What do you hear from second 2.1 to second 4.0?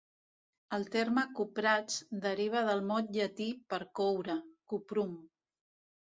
deriva del mot llatí per